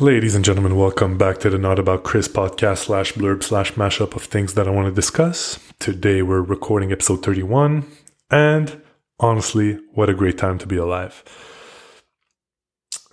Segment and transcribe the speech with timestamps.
[0.00, 4.16] Ladies and gentlemen, welcome back to the Not About Chris podcast slash blurb slash mashup
[4.16, 5.58] of things that I want to discuss.
[5.78, 7.86] Today we're recording episode 31,
[8.30, 8.80] and
[9.20, 11.22] honestly, what a great time to be alive.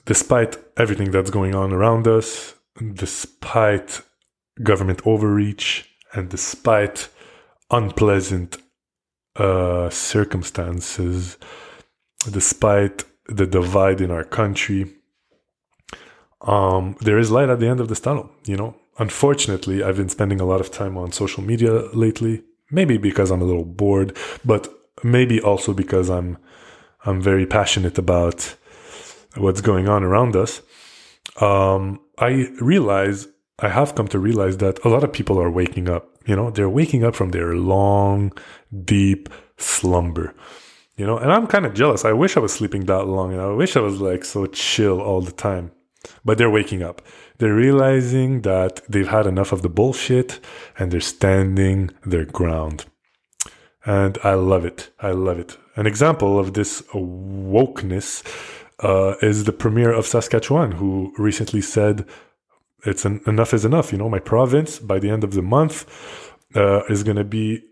[0.06, 2.56] Despite everything that's going on around us,
[2.94, 4.02] despite
[4.64, 7.10] government overreach, and despite
[7.70, 8.58] unpleasant
[9.36, 11.38] uh, circumstances,
[12.32, 14.96] despite the divide in our country,
[16.42, 18.30] um, there is light at the end of this tunnel.
[18.46, 22.44] You know, unfortunately, I've been spending a lot of time on social media lately.
[22.72, 24.16] Maybe because I'm a little bored,
[24.46, 24.72] but
[25.04, 26.38] maybe also because I'm
[27.06, 28.56] I'm very passionate about
[29.36, 30.62] what's going on around us.
[31.40, 33.28] Um, I realize
[33.60, 36.10] I have come to realize that a lot of people are waking up.
[36.26, 38.32] You know, they're waking up from their long,
[38.86, 40.36] deep slumber.
[40.96, 42.04] You know, and I'm kind of jealous.
[42.04, 45.02] I wish I was sleeping that long, and I wish I was like so chill
[45.02, 45.72] all the time.
[46.26, 47.02] But they're waking up.
[47.38, 50.40] They're realizing that they've had enough of the bullshit
[50.78, 52.86] and they're standing their ground.
[53.86, 54.90] And I love it.
[55.00, 55.58] I love it.
[55.76, 58.24] An example of this wokeness
[58.80, 62.06] uh, is the premier of Saskatchewan, who recently said,
[62.86, 65.86] "It's an, enough is enough." You know, my province by the end of the month
[66.56, 67.64] uh, is going to be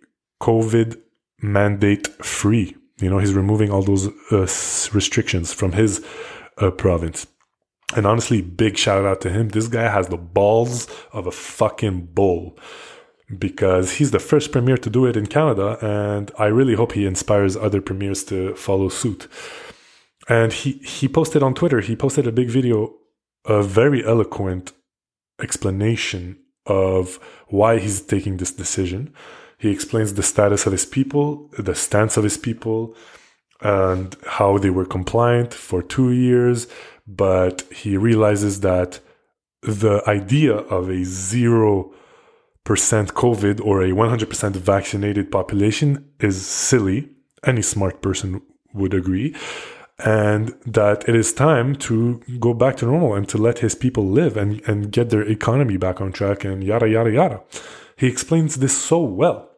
[0.41, 0.99] COVID
[1.41, 2.75] mandate free.
[2.99, 4.47] You know, he's removing all those uh,
[4.93, 6.03] restrictions from his
[6.58, 7.27] uh, province.
[7.95, 9.49] And honestly, big shout out to him.
[9.49, 12.57] This guy has the balls of a fucking bull
[13.39, 15.77] because he's the first premier to do it in Canada.
[15.81, 19.27] And I really hope he inspires other premiers to follow suit.
[20.27, 22.93] And he, he posted on Twitter, he posted a big video,
[23.45, 24.73] a very eloquent
[25.41, 29.13] explanation of why he's taking this decision.
[29.58, 32.95] He explains the status of his people, the stance of his people,
[33.61, 36.67] and how they were compliant for two years
[37.08, 39.00] but he realizes that
[39.61, 41.91] the idea of a 0%
[42.66, 47.09] COVID or a 100% vaccinated population is silly.
[47.45, 48.42] Any smart person
[48.73, 49.36] would agree.
[49.99, 54.05] And that it is time to go back to normal and to let his people
[54.05, 57.42] live and, and get their economy back on track and yada, yada, yada.
[57.95, 59.49] He explains this so well.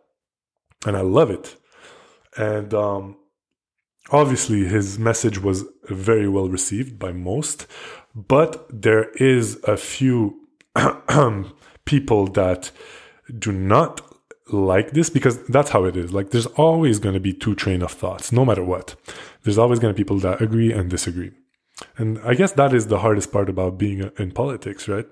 [0.86, 1.58] And I love it.
[2.38, 3.18] And um,
[4.12, 7.68] Obviously, his message was very well received by most,
[8.16, 10.48] but there is a few
[11.86, 12.72] people that
[13.38, 14.02] do not
[14.52, 16.12] like this because that's how it is.
[16.12, 18.96] Like, there's always going to be two train of thoughts, no matter what.
[19.44, 21.32] There's always going to be people that agree and disagree.
[21.98, 25.06] And I guess that is the hardest part about being in politics, right?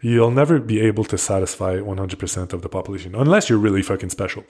[0.00, 4.44] You'll never be able to satisfy 100% of the population unless you're really fucking special.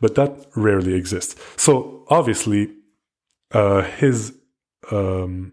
[0.00, 1.36] But that rarely exists.
[1.56, 2.72] So obviously,
[3.52, 4.34] uh, his
[4.90, 5.52] um,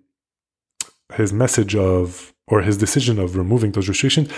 [1.13, 4.29] his message of or his decision of removing those restrictions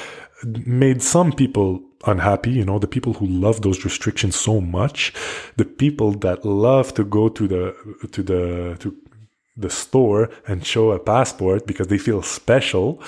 [0.66, 5.14] made some people unhappy you know the people who love those restrictions so much
[5.58, 7.76] the people that love to go to the
[8.12, 8.96] to the to
[9.58, 13.02] the store and show a passport because they feel special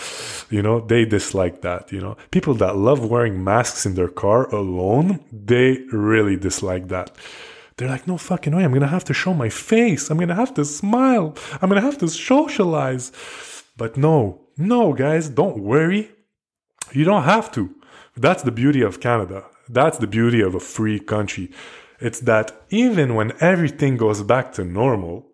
[0.49, 2.15] you know they dislike that you know.
[2.31, 7.11] People that love wearing masks in their car alone they really dislike that
[7.77, 8.63] they're like, no fucking way.
[8.63, 10.09] I'm going to have to show my face.
[10.09, 11.35] I'm going to have to smile.
[11.61, 13.11] I'm going to have to socialize.
[13.77, 16.09] But no, no, guys, don't worry.
[16.91, 17.75] You don't have to.
[18.15, 19.45] That's the beauty of Canada.
[19.69, 21.51] That's the beauty of a free country.
[21.99, 25.27] It's that even when everything goes back to normal,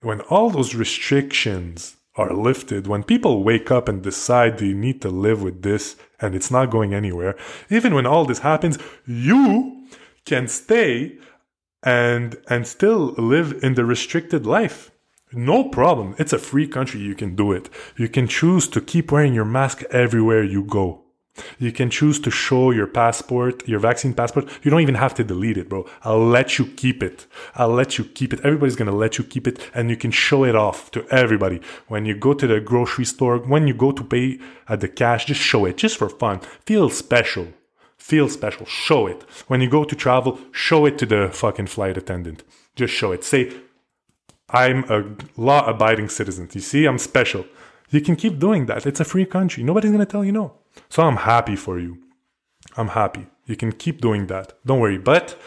[0.00, 5.08] when all those restrictions are lifted, when people wake up and decide they need to
[5.08, 7.36] live with this and it's not going anywhere,
[7.70, 9.86] even when all this happens, you
[10.24, 11.18] can stay
[11.82, 14.90] and and still live in the restricted life.
[15.32, 16.14] No problem.
[16.18, 17.00] It's a free country.
[17.00, 17.68] You can do it.
[17.96, 21.04] You can choose to keep wearing your mask everywhere you go.
[21.58, 24.48] You can choose to show your passport, your vaccine passport.
[24.62, 25.88] You don't even have to delete it, bro.
[26.02, 27.26] I'll let you keep it.
[27.54, 28.40] I'll let you keep it.
[28.40, 31.60] Everybody's going to let you keep it and you can show it off to everybody.
[31.86, 34.38] When you go to the grocery store, when you go to pay
[34.68, 36.40] at the cash, just show it just for fun.
[36.66, 37.48] Feel special.
[38.08, 38.64] Feel special.
[38.64, 39.20] Show it.
[39.48, 42.42] When you go to travel, show it to the fucking flight attendant.
[42.74, 43.22] Just show it.
[43.22, 43.52] Say,
[44.48, 45.04] I'm a
[45.36, 46.48] law abiding citizen.
[46.54, 47.44] You see, I'm special.
[47.90, 48.86] You can keep doing that.
[48.86, 49.62] It's a free country.
[49.62, 50.54] Nobody's going to tell you no.
[50.88, 51.98] So I'm happy for you.
[52.78, 53.26] I'm happy.
[53.44, 54.54] You can keep doing that.
[54.64, 54.96] Don't worry.
[54.96, 55.38] But,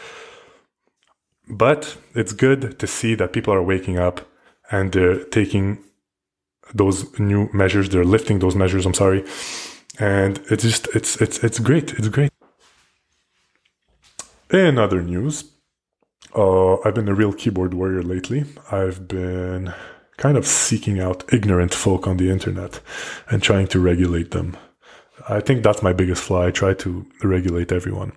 [1.48, 4.20] but it's good to see that people are waking up
[4.70, 5.82] and they're taking
[6.72, 7.88] those new measures.
[7.88, 8.86] They're lifting those measures.
[8.86, 9.24] I'm sorry.
[9.98, 11.94] And it's just, it's, it's, it's great.
[11.94, 12.30] It's great.
[14.52, 15.44] In other news,
[16.36, 18.44] uh, I've been a real keyboard warrior lately.
[18.70, 19.72] I've been
[20.18, 22.80] kind of seeking out ignorant folk on the internet
[23.30, 24.58] and trying to regulate them.
[25.26, 26.42] I think that's my biggest flaw.
[26.44, 28.12] I try to regulate everyone.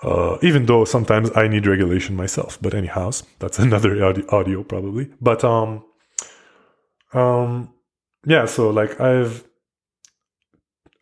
[0.00, 2.56] Uh, even though sometimes I need regulation myself.
[2.62, 3.10] But anyhow,
[3.40, 5.10] that's another audio, audio probably.
[5.20, 5.84] But um,
[7.12, 7.74] um,
[8.24, 8.44] yeah.
[8.44, 9.44] So like I've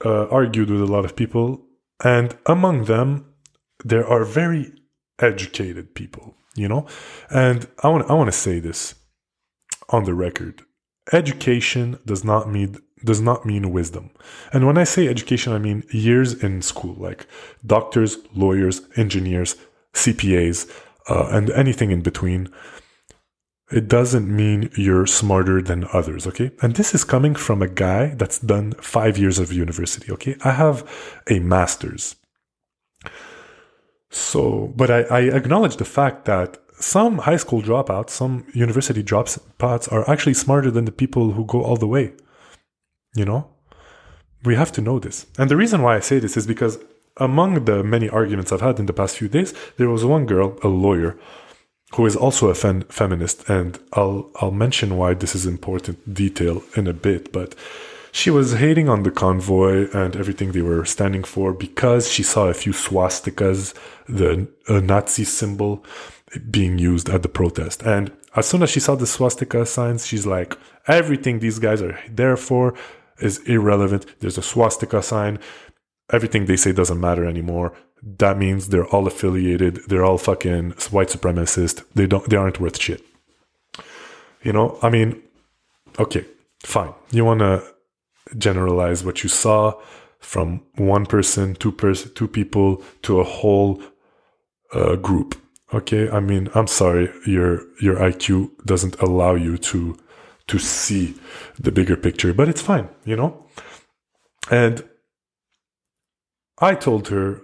[0.03, 1.63] uh, argued with a lot of people,
[2.03, 3.36] and among them
[3.85, 4.73] there are very
[5.19, 6.35] educated people.
[6.55, 6.87] You know,
[7.29, 8.95] and I want I want to say this
[9.91, 10.63] on the record.
[11.13, 14.11] Education does not mean does not mean wisdom.
[14.53, 17.27] And when I say education, I mean years in school, like
[17.65, 19.57] doctors, lawyers, engineers,
[19.93, 20.71] CPAs,
[21.09, 22.49] uh, and anything in between.
[23.73, 26.53] It doesn't mean you're smarter than others, okay?
[26.63, 30.37] And this is coming from a guy that's done five years of university, okay?
[30.45, 30.89] I have
[31.29, 32.15] a master's.
[34.17, 39.93] So, but I, I acknowledge the fact that some high school dropouts, some university dropouts
[39.93, 42.13] are actually smarter than the people who go all the way.
[43.15, 43.49] You know?
[44.45, 45.27] We have to know this.
[45.39, 46.79] And the reason why I say this is because
[47.19, 50.59] among the many arguments I've had in the past few days, there was one girl,
[50.63, 51.19] a lawyer,
[51.95, 56.63] who is also a fem- feminist, and I'll I'll mention why this is important detail
[56.75, 57.55] in a bit, but
[58.17, 62.49] she was hating on the convoy and everything they were standing for because she saw
[62.49, 63.75] a few swastikas,
[64.09, 65.85] the Nazi symbol,
[66.51, 67.83] being used at the protest.
[67.83, 72.01] And as soon as she saw the swastika signs, she's like, everything these guys are
[72.09, 72.73] there for
[73.21, 74.07] is irrelevant.
[74.21, 75.39] There's a swastika sign.
[76.11, 77.75] Everything they say doesn't matter anymore.
[78.03, 79.81] That means they're all affiliated.
[79.89, 81.85] They're all fucking white supremacist.
[81.95, 82.27] They don't.
[82.31, 83.03] They aren't worth shit.
[84.43, 84.79] You know.
[84.81, 85.23] I mean,
[85.99, 86.25] okay,
[86.63, 86.95] fine.
[87.11, 87.76] You want to
[88.37, 89.81] generalize what you saw
[90.19, 93.81] from one person, two person, two people to a whole
[94.73, 95.41] uh, group.
[95.73, 96.09] Okay.
[96.11, 97.13] I mean, I'm sorry.
[97.27, 99.99] Your your IQ doesn't allow you to
[100.49, 101.15] to see
[101.59, 103.47] the bigger picture, but it's fine, you know?
[104.51, 104.85] And
[106.59, 107.43] I told her,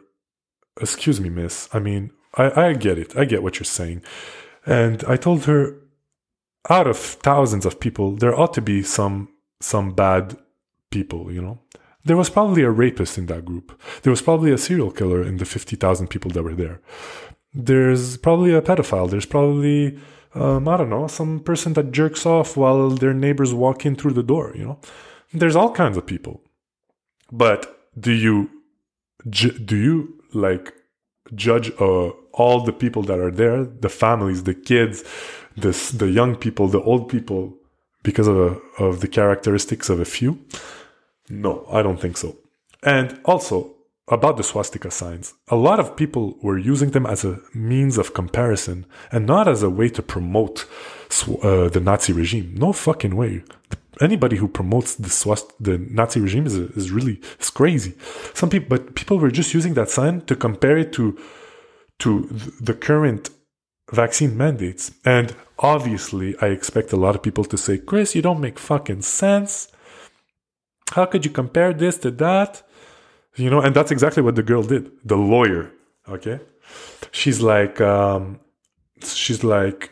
[0.81, 1.69] Excuse me, miss.
[1.75, 3.15] I mean, I, I get it.
[3.17, 4.03] I get what you're saying.
[4.65, 5.77] And I told her,
[6.71, 9.29] out of thousands of people, there ought to be some
[9.61, 10.37] some bad
[10.93, 11.59] people, you know?
[12.05, 13.81] There was probably a rapist in that group.
[14.03, 16.81] There was probably a serial killer in the 50,000 people that were there.
[17.55, 19.11] There's probably a pedophile.
[19.11, 19.99] There's probably
[20.35, 24.13] um, I don't know, some person that jerks off while their neighbors walk in through
[24.13, 24.79] the door, you know?
[25.33, 26.43] There's all kinds of people.
[27.31, 28.51] But do you,
[29.29, 30.73] ju- do you like
[31.35, 35.05] judge uh, all the people that are there, the families, the kids,
[35.57, 37.55] the, the young people, the old people,
[38.03, 40.39] because of, a, of the characteristics of a few?
[41.29, 42.37] No, I don't think so.
[42.83, 43.75] And also,
[44.09, 45.35] about the swastika signs.
[45.49, 49.63] A lot of people were using them as a means of comparison and not as
[49.63, 50.67] a way to promote
[51.43, 52.55] uh, the Nazi regime.
[52.57, 53.43] No fucking way.
[54.01, 57.95] Anybody who promotes the swast- the Nazi regime is, is really is crazy.
[58.35, 61.19] Some people, but people were just using that sign to compare it to
[62.01, 62.23] to
[62.61, 63.31] the current
[63.93, 64.93] vaccine mandates.
[65.05, 69.03] And obviously, I expect a lot of people to say, "Chris, you don't make fucking
[69.03, 69.69] sense.
[70.93, 72.63] How could you compare this to that?"
[73.37, 75.73] you know and that's exactly what the girl did the lawyer
[76.09, 76.41] okay?
[77.11, 78.41] She's like um,
[79.03, 79.91] she's like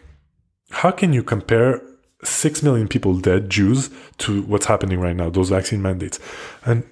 [0.71, 1.83] how can you compare
[2.23, 6.19] 6 million people dead jews to what's happening right now those vaccine mandates?
[6.65, 6.85] And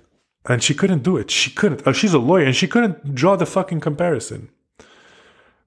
[0.45, 1.31] and she couldn't do it.
[1.31, 4.51] She couldn't Oh, she's a lawyer and she couldn't draw the fucking comparison.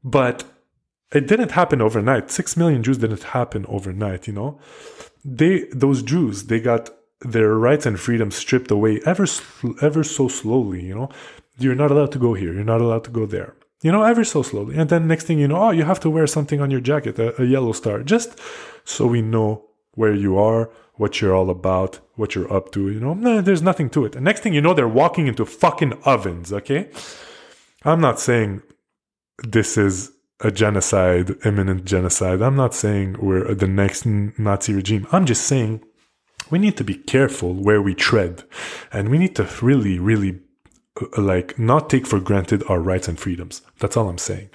[0.04, 0.44] But
[1.14, 2.32] it didn't happen overnight.
[2.32, 4.60] 6 million jews didn't happen overnight you know?
[5.24, 6.90] They those jews they got
[7.22, 9.26] their rights and freedoms stripped away ever
[9.82, 11.10] ever so slowly you know?
[11.58, 12.54] You're not allowed to go here.
[12.54, 13.54] You're not allowed to go there.
[13.84, 14.78] You know ever so slowly.
[14.78, 17.20] And then next thing you know oh you have to wear something on your jacket
[17.20, 18.40] a, a yellow star just
[18.84, 23.00] so we know where you are what you're all about what you're up to you
[23.00, 23.14] know?
[23.14, 24.16] No, there's nothing to it.
[24.16, 26.90] And next thing you know they're walking into fucking ovens okay?
[27.84, 28.62] I'm not saying
[29.44, 32.42] this is a genocide imminent genocide.
[32.42, 35.08] I'm not saying we're the next nazi regime.
[35.12, 35.84] I'm just saying
[36.52, 38.44] we need to be careful where we tread
[38.92, 40.40] and we need to really really
[41.02, 43.62] uh, like not take for granted our rights and freedoms.
[43.80, 44.50] That's all i'm saying.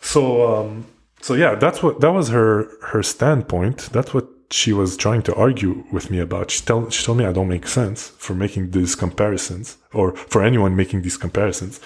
[0.00, 0.20] So
[0.54, 0.86] um
[1.20, 3.90] so yeah that's what that was her her standpoint.
[3.92, 6.50] That's what she was trying to argue with me about.
[6.50, 10.42] She tell she told me i don't make sense for making these comparisons or for
[10.42, 11.80] anyone making these comparisons.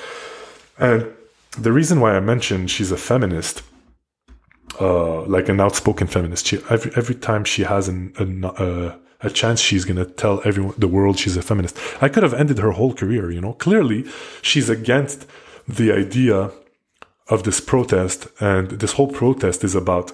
[0.78, 1.06] And
[1.58, 3.62] the reason why i mentioned she's a feminist
[4.80, 6.46] uh, like an outspoken feminist.
[6.46, 10.40] She, every every time she has an, an uh, a chance she's going to tell
[10.44, 11.78] everyone the world she's a feminist.
[12.00, 13.54] I could have ended her whole career, you know.
[13.54, 14.04] Clearly,
[14.42, 15.26] she's against
[15.68, 16.50] the idea
[17.28, 20.12] of this protest and this whole protest is about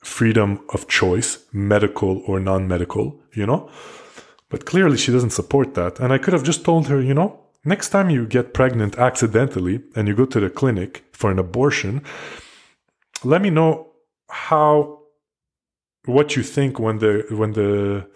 [0.00, 3.70] freedom of choice, medical or non medical, you know?
[4.48, 6.00] But clearly she doesn't support that.
[6.00, 9.82] And I could have just told her, you know, next time you get pregnant accidentally
[9.94, 12.02] and you go to the clinic for an abortion,
[13.24, 13.88] let me know
[14.30, 14.98] how
[16.04, 18.08] what you think when the when the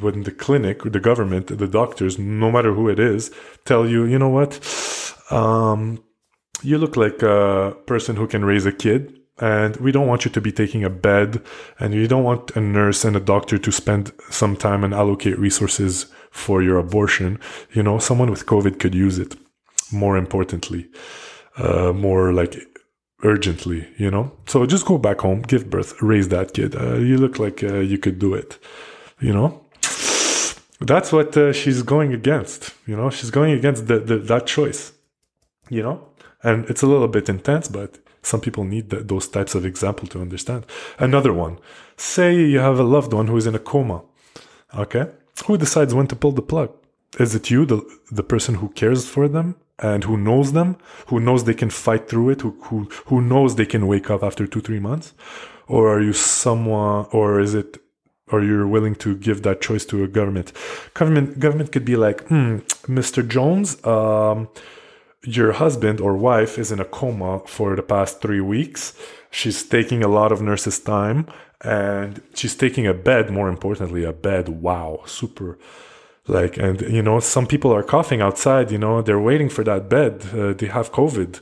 [0.00, 3.30] when the clinic the government the doctors no matter who it is
[3.64, 4.60] tell you you know what?
[5.30, 6.02] Um,
[6.62, 10.30] you look like a person who can raise a kid and we don't want you
[10.30, 11.42] to be taking a bed
[11.78, 15.38] and you don't want a nurse and a doctor to spend some time and allocate
[15.38, 17.38] resources for your abortion.
[17.72, 19.36] You know someone with covid could use it
[19.92, 20.88] more importantly
[21.58, 22.56] uh, more like
[23.22, 24.32] urgently you know?
[24.46, 26.74] So just go back home give birth raise that kid.
[26.74, 28.58] Uh, you look like uh, you could do it
[29.20, 29.65] you know
[30.80, 34.92] that's what uh, she's going against you know she's going against the, the, that choice
[35.70, 36.08] you know
[36.42, 40.20] and it's a little bit intense but some people need those types of example to
[40.20, 40.66] understand.
[40.98, 41.58] Another one.
[41.96, 44.02] Say you have a loved one who is in a coma.
[44.76, 45.06] Okay?
[45.46, 46.70] Who decides when to pull the plug?
[47.20, 47.80] Is it you, the,
[48.10, 52.08] the person who cares for them and who knows them, who knows they can fight
[52.08, 55.14] through it, who, who, who knows they can wake up after two, three months?
[55.68, 57.78] Or are you someone, or is it
[58.30, 60.52] or you're willing to give that choice to a government.
[60.94, 63.26] Government government could be like, hmm, Mr.
[63.26, 64.48] Jones, um,
[65.22, 68.94] your husband or wife is in a coma for the past three weeks.
[69.30, 71.26] She's taking a lot of nurses' time
[71.60, 74.48] and she's taking a bed, more importantly, a bed.
[74.48, 75.58] Wow, super.
[76.28, 79.88] Like, and you know, some people are coughing outside, you know, they're waiting for that
[79.88, 80.26] bed.
[80.34, 81.40] Uh, they have COVID.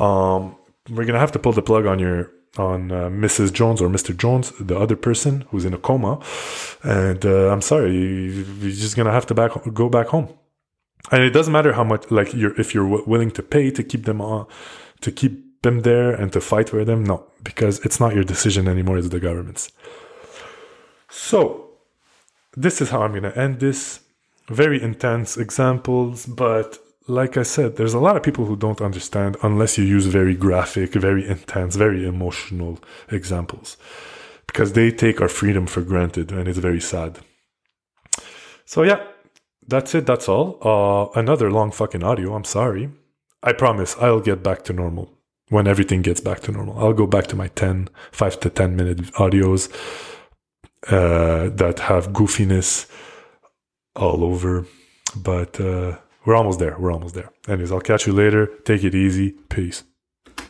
[0.00, 0.56] Um,
[0.90, 3.52] we're to have to pull the plug on your on uh, Mrs.
[3.52, 4.16] Jones or Mr.
[4.16, 6.20] Jones, the other person who's in a coma,
[6.82, 10.28] and uh, I'm sorry, you, are just gonna have to back go back home
[11.10, 13.82] and it doesn't matter how much like you're if you're w- willing to pay to
[13.82, 14.46] keep them on
[15.00, 18.68] to keep them there and to fight for them no because it's not your decision
[18.68, 19.70] anymore it's the government's
[21.08, 21.70] so
[22.56, 24.00] this is how i'm to end this
[24.48, 29.36] very intense examples but like i said there's a lot of people who don't understand
[29.42, 32.78] unless you use very graphic very intense very emotional
[33.10, 33.76] examples
[34.46, 37.18] because they take our freedom for granted and it's very sad
[38.64, 39.04] so yeah
[39.66, 40.06] that's it.
[40.06, 40.58] That's all.
[40.62, 42.34] Uh, another long fucking audio.
[42.34, 42.90] I'm sorry.
[43.42, 45.10] I promise I'll get back to normal
[45.48, 46.78] when everything gets back to normal.
[46.78, 49.70] I'll go back to my 10, 5 to 10 minute audios
[50.88, 52.86] uh, that have goofiness
[53.96, 54.66] all over.
[55.16, 56.76] But uh, we're almost there.
[56.78, 57.30] We're almost there.
[57.48, 58.46] Anyways, I'll catch you later.
[58.64, 59.32] Take it easy.
[59.48, 59.84] Peace.